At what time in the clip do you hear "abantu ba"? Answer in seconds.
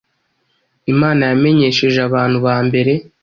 2.09-2.55